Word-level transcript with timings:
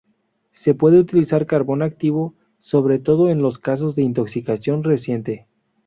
Se 0.51 0.73
puede 0.73 0.97
utilizar 0.97 1.45
carbón 1.45 1.83
activo, 1.83 2.33
sobre 2.57 2.97
todo 2.97 3.29
en 3.29 3.43
los 3.43 3.59
casos 3.59 3.93
de 3.95 4.01
intoxicación 4.01 4.83
reciente. 4.83 5.45